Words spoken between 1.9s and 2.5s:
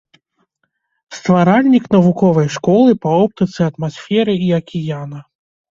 навуковай